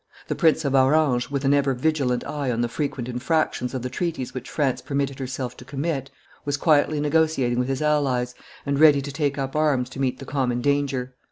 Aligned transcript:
The 0.29 0.35
Prince 0.35 0.65
of 0.65 0.73
Orange, 0.73 1.29
with 1.29 1.45
an 1.45 1.53
ever 1.53 1.75
vigilant 1.75 2.25
eye 2.25 2.49
on 2.49 2.61
the 2.61 2.67
frequent 2.67 3.07
infractions 3.07 3.75
of 3.75 3.83
the 3.83 3.89
treaties 3.91 4.33
which 4.33 4.49
France 4.49 4.81
permitted 4.81 5.19
herself 5.19 5.55
to 5.57 5.63
commit, 5.63 6.09
was 6.43 6.57
quietly 6.57 6.99
negotiating 6.99 7.59
with 7.59 7.67
his 7.67 7.83
allies, 7.83 8.33
and 8.65 8.79
ready 8.79 9.03
to 9.03 9.11
take 9.11 9.37
up 9.37 9.55
arms 9.55 9.91
to 9.91 9.99
meet 9.99 10.17
the 10.17 10.25
common 10.25 10.59
danger. 10.59 11.13